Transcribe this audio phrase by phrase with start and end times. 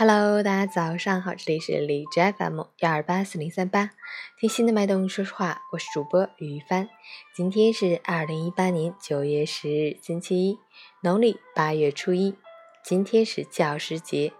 [0.00, 3.90] Hello，大家早上好，这里是荔枝 FM 幺二八四零三八，
[4.38, 6.88] 听心的脉动说说话，我是主播于帆。
[7.34, 10.60] 今天是二零一八年九月十日，星期一，
[11.02, 12.36] 农历八月初一。
[12.84, 14.32] 今天是教师节，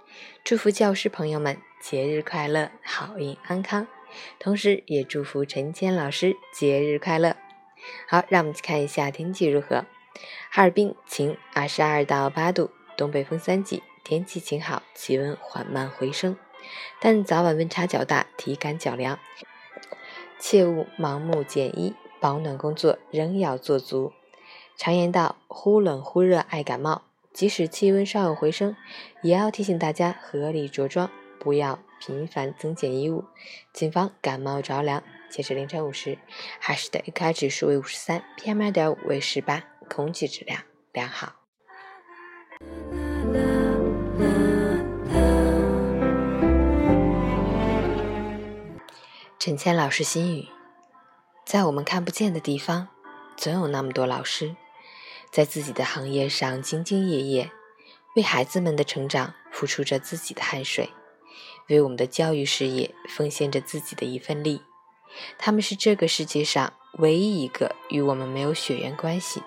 [0.44, 3.88] 祝福教师朋友们节日快乐，好运安康。
[4.38, 7.34] 同时，也祝福陈谦老师节日快乐。
[8.06, 9.84] 好，让我们去看一下天气如何。
[10.52, 13.82] 哈尔滨晴，二十二到八度，东北风三级。
[14.08, 16.38] 天气晴好，气温缓慢回升，
[16.98, 19.18] 但早晚温差较大，体感较凉，
[20.38, 24.14] 切勿盲目减衣，保暖工作仍要做足。
[24.78, 27.02] 常言道，忽冷忽热爱感冒，
[27.34, 28.74] 即使气温稍有回升，
[29.20, 33.24] 也要提醒大家合理着装，不要频繁增减衣物，
[33.74, 35.04] 谨防感冒着凉。
[35.28, 36.16] 截至凌晨五时，
[36.58, 40.62] 海市的 AQI 指数为五十三，PM 二点五为十八，空气质量
[40.94, 41.37] 良好。
[49.48, 50.46] 陈谦老师心语：
[51.46, 52.88] 在我们看不见的地方，
[53.34, 54.54] 总有那么多老师，
[55.30, 57.50] 在自己的行业上兢兢业业，
[58.14, 60.90] 为孩子们的成长付出着自己的汗水，
[61.68, 64.60] 为我们的教育事业奉献着自己的一份力。
[65.38, 69.42] 他们是这个世界上唯一一个与我们没有血缘关系，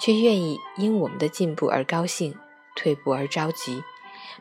[0.00, 2.34] 却愿意因我们的进步而高兴，
[2.74, 3.84] 退步而着急，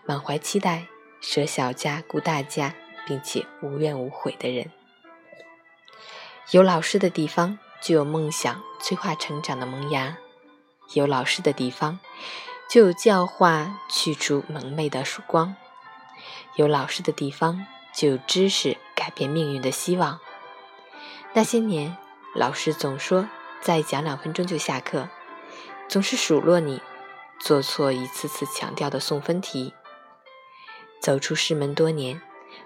[0.06, 0.88] 满怀期待，
[1.20, 2.74] 舍小家顾大家，
[3.06, 4.72] 并且无怨无悔的人。
[6.52, 10.18] 有老师的地方，就有梦想催化成长的萌芽；
[10.94, 11.98] 有老师的地方，
[12.70, 15.56] 就有教化去除蒙昧的曙光；
[16.58, 20.20] 有老师的地方，就有知识改变命运的希望。
[21.32, 21.96] 那些年，
[22.36, 23.30] 老师总说
[23.62, 25.08] 再讲两分钟就下课，
[25.88, 26.82] 总是数落你
[27.40, 29.74] 做错一次次强调的送分题。
[31.00, 32.22] 走出师门多年，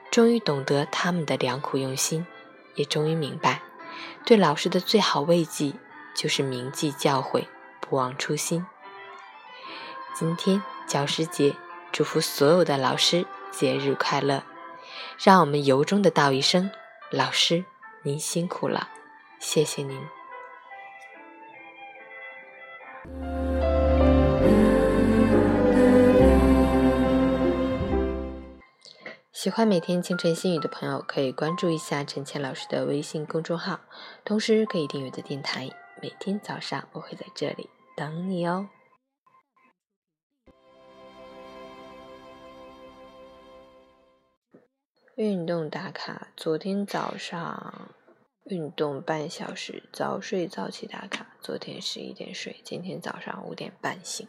[0.09, 2.25] 终于懂得他们的良苦用心，
[2.73, 3.61] 也终于明白。
[4.26, 5.73] 对老师的最好慰藉，
[6.16, 7.45] 就是铭记教诲，
[7.80, 8.66] 不忘初心。
[10.14, 11.56] 今天教师节，
[11.92, 14.44] 祝福所有的老师节日快乐！
[15.17, 16.72] 让我们由衷的道一声：
[17.11, 17.66] 老师，
[18.04, 18.89] 您辛苦了，
[19.39, 20.02] 谢谢您。
[29.36, 33.82] 喜欢每天清晨心语的朋友，可以关注一下陈倩老师的微信公众号，
[34.23, 35.70] 同时可以订阅的电台。
[36.02, 38.70] 每天早上我会在这里等你哦。
[45.18, 47.92] 运动打卡，昨天早上
[48.46, 51.36] 运动半小时，早睡早起打卡。
[51.42, 54.26] 昨天十一点睡，今天早上五点半醒。